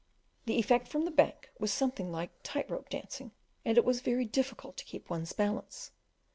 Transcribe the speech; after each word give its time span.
The 0.47 0.57
effect 0.57 0.87
from 0.87 1.05
the 1.05 1.11
bank 1.11 1.51
was 1.59 1.71
something 1.71 2.11
like 2.11 2.31
tight 2.41 2.67
rope 2.71 2.89
dancing, 2.89 3.29
and 3.63 3.77
it 3.77 3.85
was 3.85 4.01
very 4.01 4.25
difficult 4.25 4.75
to 4.77 4.85
keep 4.85 5.11
one's 5.11 5.31
balance. 5.31 5.91